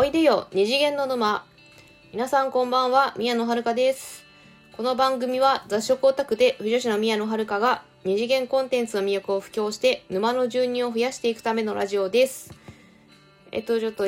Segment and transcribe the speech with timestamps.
[0.00, 1.44] おいでよ二次元の沼。
[2.10, 4.24] 皆さんこんばんは宮野遥です。
[4.74, 12.54] この番組は雑食オタクで不女子の宮野遥が二次元コンテンツの魅力を布教して沼の住人を増やしていくためのラジオです。
[13.52, 14.04] えっとちょっと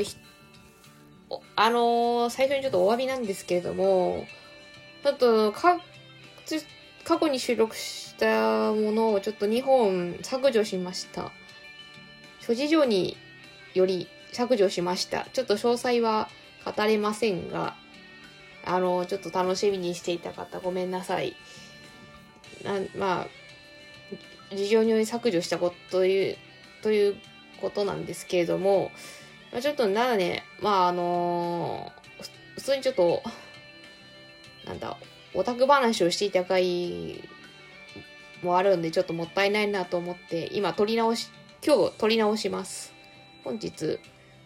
[1.57, 4.25] あのー、最初にちょっとお詫びなんですけれども
[5.05, 5.79] ちょっとか
[7.05, 11.31] 過去に収録したものをちょっと2本削除しました。
[12.41, 13.19] 諸事情に
[13.75, 15.27] より削除しました。
[15.33, 16.29] ちょっと詳細は
[16.65, 17.77] 語れませんが、
[18.65, 21.37] あの、ちょっと楽しみにしていた方ごめんなさい。
[22.65, 23.27] なまあ、
[24.55, 26.37] 事情により削除したことという、
[26.83, 27.17] という
[27.61, 28.91] ことなんですけれども、
[29.53, 33.23] まあ、ちょっとならね、まああのー、普通にちょっと、
[34.67, 34.97] なんだ、
[35.35, 37.29] オタク話をしていた回
[38.43, 41.31] もあるんで、ちょっともったいないなと思って、今撮り直し、
[41.65, 42.93] 今日撮り直します。
[43.45, 43.99] 本日、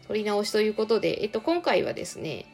[0.09, 2.46] 撮り直しということで、えっと、今回はですね、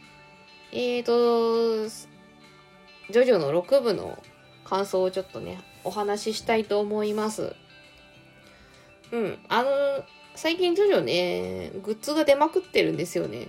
[0.73, 4.19] えっ、と、ジョジョの6部の
[4.65, 7.55] 感想をちょっとね、お話ししたいと思います。
[9.11, 9.71] うん、あの、
[10.35, 13.49] 最近ジョジョね、グッズが出まくってるんですよね。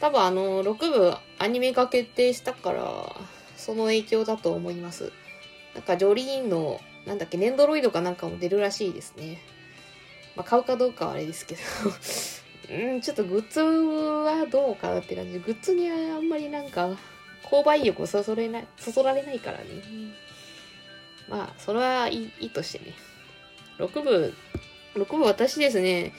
[0.00, 3.16] 多分あの、6部アニメが決定したから、
[3.56, 5.10] その影響だと思います。
[5.74, 9.38] なんかジョリーンの、なんだっけ、ネンドロイドかなんかも出るらしいですね。
[10.36, 11.60] まあ、買うかどうかはあれですけど
[12.70, 16.96] うん、ちょっとグッズはどうかなって感じ、グッズにはあんまりなんか、
[17.44, 19.64] 購買意欲をそそれない、そそられないからね。
[21.28, 22.94] まあ、それはいいとしてね。
[23.78, 24.34] 6部、
[24.94, 26.12] 6部私ですね、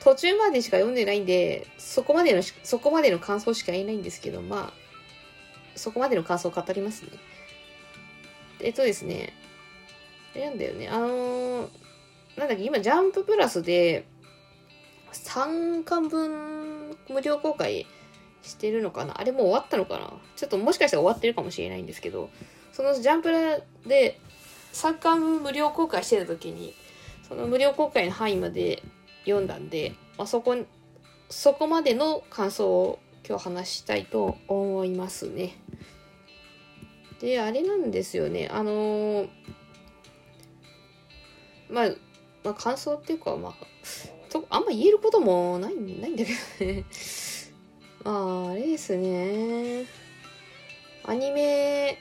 [0.00, 4.82] 途中までしか読んでないんで、そこまでの、そこまでの感想しか言えないんですけど、まあ、
[5.74, 7.10] そこまでの感想を語りますね。
[8.60, 9.34] えっとですね、
[10.34, 11.82] あれなんだよね、あのー
[12.36, 14.06] なんだっけ、今、ジャンププラスで、
[15.12, 17.86] 3巻分無料公開
[18.42, 19.20] してるのかな？
[19.20, 20.12] あれもう終わったのかな？
[20.36, 22.30] ちょっともしかしたら終わってるかもしれないんですけど、
[22.72, 24.18] そのジャンプラで
[24.72, 26.74] 3巻分無料公開してた時に、
[27.28, 28.82] その無料公開の範囲まで
[29.24, 30.56] 読んだんで、まあ、そこ、
[31.28, 35.56] そこまでの感想を今日話したいと思いますね。
[37.20, 38.48] で、あれなんですよね。
[38.50, 39.28] あのー、
[41.70, 41.90] まあ、
[42.42, 43.54] まあ、感想っていうか、まあ、
[44.32, 46.32] とあんま言えることもないないんだけ
[46.64, 46.84] どね。
[48.02, 49.84] まあ、あれですね。
[51.04, 51.98] アニメ、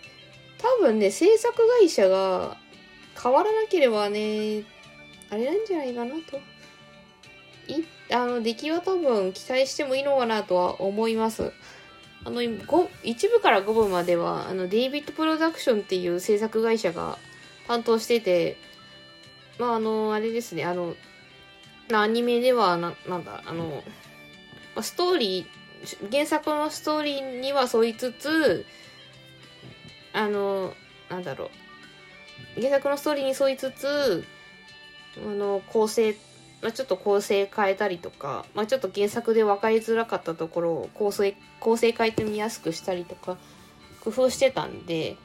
[0.58, 2.58] 多分ね、制作会社が
[3.22, 4.64] 変わらなければね、
[5.30, 6.38] あれなんじゃないかなと。
[7.68, 7.84] い、
[8.14, 11.52] あの、出来は多分期待してもいいのかなとは思います。
[12.24, 17.18] あの、1部から5部までは、あの、デイビッドプロダクションっていう制作会社が
[17.68, 18.58] 担当してて、
[19.58, 20.96] まあ、あの、あれですね、あの、
[21.92, 23.84] アニメでは、な、なんだ、あの、
[24.82, 28.66] ストーリー、原作のストーリーには沿いつつ、
[30.14, 30.74] あの、
[31.10, 31.52] なんだろ
[32.58, 34.26] う、原作のストーリーに沿いつつ、
[35.18, 36.16] あの、構成、
[36.62, 43.38] まあ、ちょっと構成変えたりとか、まあ、ちょっと原作で分かりづらかったところを構成、構成変えてみやすくしたりとか、
[44.02, 45.18] 工夫してたんで、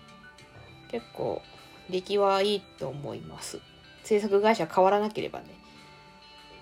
[0.91, 1.43] 結構、
[1.91, 3.61] 出来はいいと思います。
[4.03, 5.47] 制作会社変わらなければね。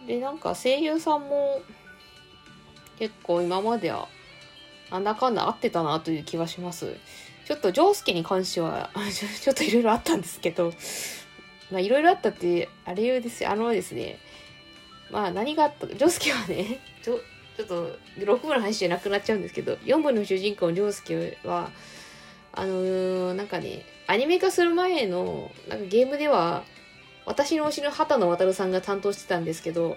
[0.07, 1.63] で、なんか声優さんも
[2.99, 4.09] 結構今までは
[4.91, 6.97] なんだかんだ合ってたなという気はします。
[7.45, 8.91] ちょっとジョースケに関しては
[9.43, 10.73] ちょっといろいろあったんですけど、
[11.71, 14.19] まあいろいろあったって、あれです、あのですね、
[15.11, 17.21] まあ何があった、ジョースケはね、 ちょ
[17.57, 21.71] ちょっと6部の話じゃなくなっちゃうんですけど、4部の主人公のジョースケは、
[22.53, 26.65] あのー、なんかね、アニメ化する前の、なんかゲームでは、
[27.27, 29.97] 私の推しの畑野渡さんが担当してたんですけど、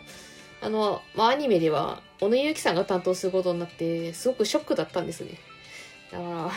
[0.62, 5.40] あの、まあ、アニメでは、小野ゆきさんが担当することになって、すごくショックだったんですね。
[6.12, 6.52] だから、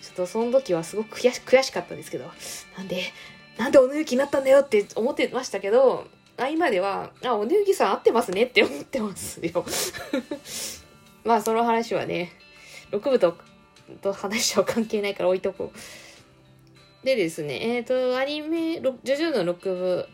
[0.00, 2.30] ちょっとその時はすごく悔し悔しかったんですけど、
[2.76, 3.02] なんで、
[3.56, 9.64] なんで小野ゆきになったんだよって思ってましたけど、あ今では、あ、小野ゆきさん合ってますねって 思ってますよ。
[11.24, 12.32] まあ、その話はね、
[12.90, 13.36] 6部と、
[14.02, 15.78] と話は関係ないから置いとこう。
[17.04, 20.08] でですね、えっ、ー、と、アニメ、ジョジョの6部、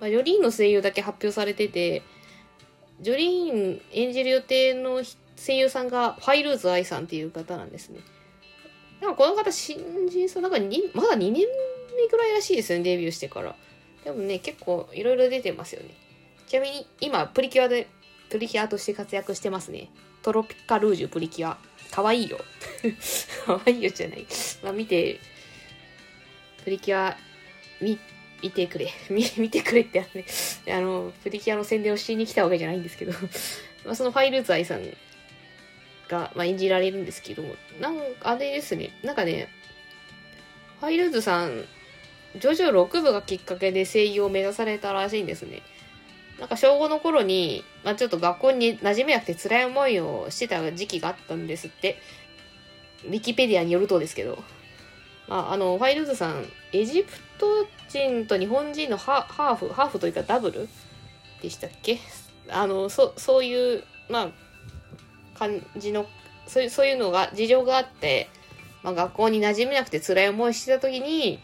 [0.00, 2.02] まあ、ジョリーンの声優だけ発表されてて、
[3.00, 5.02] ジョリーン演じる予定の
[5.36, 8.00] 声優さんがファイルーズ愛さんっていう方なんですね。
[9.00, 10.58] なんかこの方新人さん、なんか
[10.94, 13.54] まだ2年目ぐらいらしいですよね、デビューしてから。
[14.04, 15.90] でもね、結構いろいろ出てますよね。
[16.46, 17.88] ちなみに今、プリキュアで、
[18.30, 19.90] プリキュアとして活躍してますね。
[20.22, 21.58] トロピカルージュプリキュア。
[21.90, 22.38] かわいいよ。
[23.46, 24.26] かわいいよじゃない。
[24.62, 25.20] まあ見て、
[26.66, 27.16] プリキュア、
[27.80, 27.96] 見、
[28.42, 28.88] 見てくれ。
[29.08, 30.24] 見、見てくれってあの、ね、
[30.74, 33.12] あの、プリキュアの宣伝をしに来たわけじゃないんですけど
[33.86, 34.82] まあそのファイルーズ愛さん
[36.08, 37.44] が、まあ、演じられるんですけど、
[37.80, 39.48] なんかあれですね、なんかね、
[40.80, 41.64] ファイルズさん、
[42.34, 45.62] ジョジョ6部がきっかけで声優を目指されたらしいんですね。
[46.40, 52.00] なんか小5の頃に、まあ、ちょっと学校に馴染めなくて辛い思いをしてた時期があったんですって。
[53.04, 54.42] ウィキペディアによるとですけど。
[55.28, 60.68] まあ、あの、ファイルズさん、エジプト人と日本人のハーフ、ハーフというかダブル？
[61.42, 61.98] でしたっけ？
[62.48, 64.28] あの、そ、そういう、まあ、
[65.38, 66.06] 感じの、
[66.46, 68.28] そういう、そういうのが、事情があって、
[68.82, 71.40] まあ、学校に馴染めなくて辛い思いしてた時に、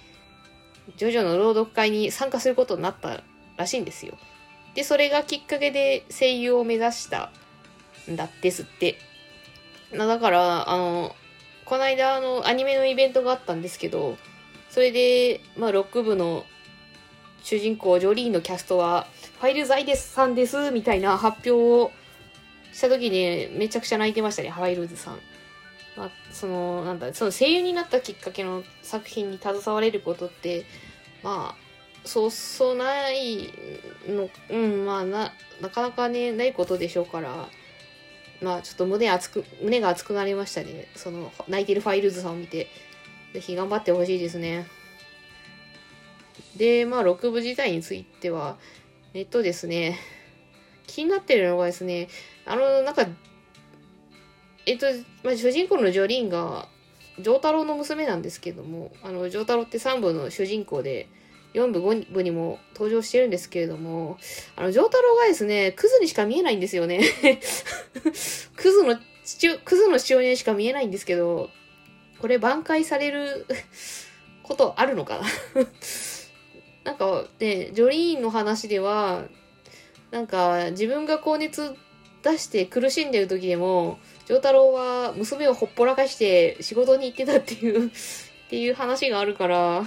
[0.96, 3.22] ジョジョの朗読会に参加することになった
[3.56, 4.16] らしいんですよ。
[4.74, 7.30] で、それがきっかけで声優を目指した
[8.10, 8.96] んだですって。
[9.92, 11.14] だから、あの、
[11.72, 14.18] この間、あの、アニメのイベントがあったんですけど、
[14.68, 16.44] それで、まあ、6部の
[17.42, 19.06] 主人公、ジョリーンのキャストは、
[19.40, 21.90] ファイルザイデスさんです、みたいな発表を
[22.74, 25.18] した時に、めちゃくちゃ泣いてましたね、ファイルズさん。
[25.96, 30.66] まあ、その、なんだ、その声優になったきっかけの作品に携われることって、
[31.22, 33.50] まあ、そうそうない
[34.06, 35.32] の、うん、まあな、
[35.62, 37.48] なかなかね、ないことでしょうから、
[38.42, 40.88] まあちょっと胸熱く、胸が熱くなりましたね。
[40.96, 42.68] その、泣いてるファイルズさんを見て。
[43.32, 44.66] ぜひ頑張ってほしいですね。
[46.56, 48.58] で、まあ6部自体については、
[49.14, 49.98] えっとですね、
[50.86, 52.08] 気になってるのがですね、
[52.44, 53.06] あの、なんか、
[54.66, 54.86] えっと、
[55.22, 56.68] まあ、主人公のジョリンが、
[57.20, 61.08] 丈太郎の娘なんですけども、あの、丈太郎って3部の主人公で、
[61.54, 64.18] 4部、5部にも登場してるんですけれども、
[64.56, 67.00] あの、丈太郎がですね、クズにしか見えないんですよね。
[68.56, 71.50] クズの父、クズの父親にしか見えないんですけど、
[72.20, 73.46] これ挽回される
[74.42, 75.26] ことあるのかな？
[76.84, 79.24] なんか、ね、ジョリーンの話では、
[80.10, 81.74] なんか、自分が高熱
[82.22, 87.90] 出して苦しんでる時でも、丈太郎は娘をほっぽらかして仕事に行ってたっていう
[88.52, 89.82] っていう話があるから、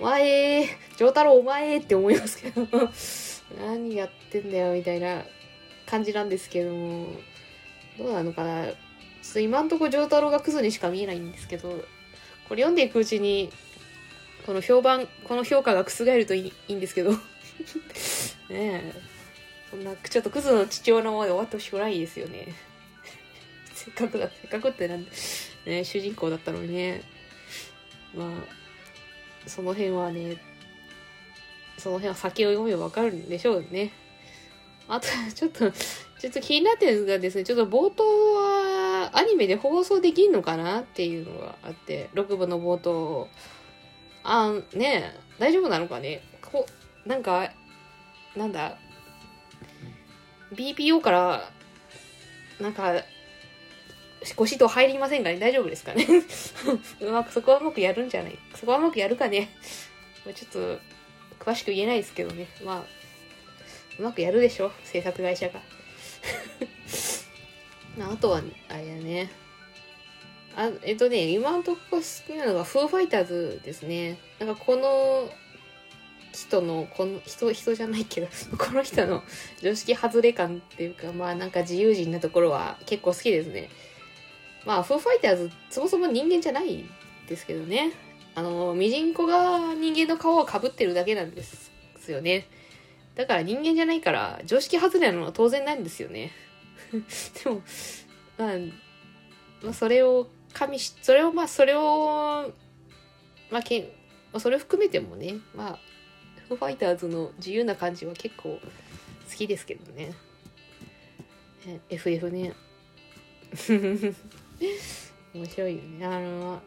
[0.00, 0.64] 前、
[0.96, 2.66] 丈太郎お前って思いますけど、
[3.62, 5.26] 何やってんだよみたいな
[5.84, 7.08] 感じなんですけども、
[7.98, 8.64] どうなのかな。
[8.64, 11.68] ちょっと今んとこ丈太郎がクズにしか見えないんですけど、
[12.48, 13.52] これ読んでいくうちに、
[14.46, 17.10] この評判、この評価が覆るといいんですけど。
[17.12, 17.18] ね
[18.48, 18.92] え。
[19.68, 22.54] そんな、ちょっとクズの父親のままで終わってほしくないですよね。
[23.74, 25.06] せっかくだ、せっかくってなん
[25.66, 27.17] ね、主人公だったのにね。
[28.14, 30.36] まあ、その辺はね、
[31.78, 33.92] その辺は先を読めばわかるんでしょうね。
[34.88, 43.28] あと、ちょっと、ちょっと気になってるのがですね、ちょっと冒頭はアニメで放送できんのかなっていうのがあって、6部の冒頭。
[44.24, 46.22] あ、ね大丈夫なのかね？
[46.42, 46.66] こ
[47.06, 47.52] なんか、
[48.36, 48.76] なんだ、
[50.52, 51.50] BPO から、
[52.60, 52.94] なんか、
[54.36, 56.06] ご指導入りませんかね大丈夫ですかね
[57.00, 59.50] うまく、そこはうまくやるんじゃないそこはうまくやるかね
[60.28, 60.78] まちょっと、
[61.38, 62.48] 詳しく言えないですけどね。
[62.64, 62.82] まあ、
[63.98, 65.60] うまくやるでしょ制作会社が。
[68.12, 69.30] あとは、あれだね。
[70.54, 74.18] あ、えっとね、今のところ好きなのが、フーファイターズですね。
[74.38, 75.30] なんかこの
[76.32, 78.28] 人の、この人、人じゃないけど、
[78.58, 79.24] この人の
[79.60, 83.70] 常識外れ感っていうか、まあなんか自由人なところは結構好きですね。
[84.68, 86.84] まあ、フーファイターズ、そもそも人間じゃない
[87.26, 87.90] ですけどね。
[88.34, 91.72] あの、ミジンコが人間の皮をかぶってるだけなんです
[92.12, 92.46] よね。
[93.14, 96.32] だから人間じゃないから、常識外れなのは当然なんですよね。
[96.92, 97.62] でも、
[98.36, 98.58] まあ、
[99.62, 102.52] まあ、それを加味し、それを、まあ、それを、
[103.50, 103.88] まあ、けん、ま
[104.34, 105.78] あ、それを含めてもね、まあ、
[106.46, 108.60] フーファイターズの自由な感じは結構
[109.30, 110.12] 好きですけどね。
[111.88, 112.52] FF ね。
[115.34, 116.06] 面白いよね。
[116.06, 116.60] あの、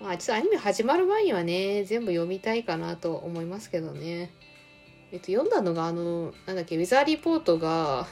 [0.00, 4.32] まあ、ちょっとアニメ始まる前にはね、全部読みたいかなと思いますけどね。
[5.12, 8.06] えっと、読んだのが、あの、なんだっけ、ウィザーリポートが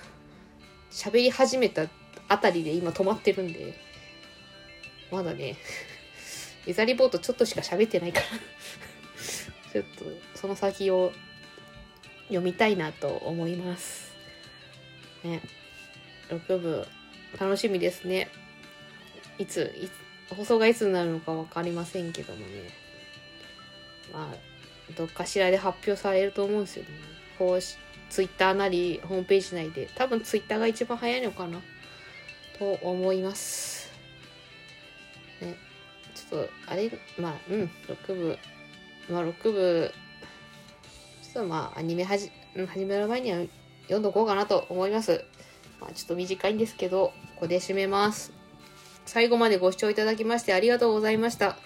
[0.91, 1.87] 喋り始めた
[2.29, 3.75] あたりで今止まってるんで、
[5.11, 5.57] まだね、
[6.67, 8.27] ウィザーリポートちょっとしか喋ってないから
[9.73, 11.13] ちょっとその先を
[12.29, 14.15] 読みたいなと思います。
[15.25, 15.43] ね、
[16.29, 16.87] 6部
[17.39, 18.29] 楽しみですね。
[19.39, 22.71] いつ、いつ、放送がいつになるのか分かりませんけどもね。
[24.13, 26.91] まあ、どっかしらで発表されると思うんですよね。
[27.39, 27.77] こうし、
[28.09, 29.89] ツイッターなり、ホームページ内で。
[29.95, 31.61] 多分ツイッターが一番早いのかな。
[32.59, 33.91] と思います。
[35.41, 35.57] ね。
[36.15, 38.39] ちょっと、あれ、まあ、うん、6部。
[39.09, 39.93] まあ、6部、
[41.23, 42.31] ちょっとまあ、アニメはじ、
[42.69, 43.39] 始める前には
[43.85, 45.25] 読んどこうかなと思います。
[45.81, 48.33] まあ、ちょっと短いんですけど、ここで締めます。
[49.07, 51.57] 最後までご視聴いただきましてありがとうございました。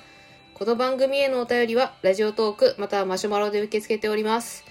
[0.54, 4.64] この番組へのお便りは、ラジオトーク、またはマシュマロで受け付けております。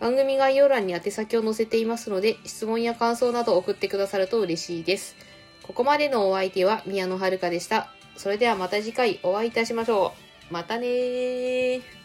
[0.00, 5.16] 番組概要欄に宛先を載せていますので、質問や感想など送ってくださると嬉しいです。
[5.62, 7.92] ここまでのお相手は宮野遥でした。
[8.16, 10.14] それではまた次回お会いいたしましょ
[10.50, 10.52] う。
[10.52, 11.97] またねー。